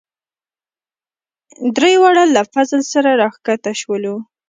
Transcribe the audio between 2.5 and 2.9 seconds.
فضل